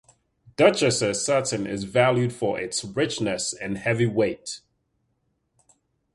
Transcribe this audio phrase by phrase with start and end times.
[0.55, 4.61] Duchesse satin is valued for its richness and heavy weight.